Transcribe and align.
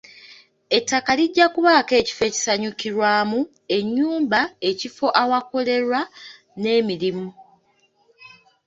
Ettaka 0.77 1.11
lijja 1.19 1.45
kubaako 1.53 1.91
ekifo 2.01 2.23
ekisanyukirwamu, 2.29 3.39
ennyumba, 3.77 4.41
ekifo 4.69 5.07
awakolerwa 5.21 5.99
n'emirimu. 6.61 7.27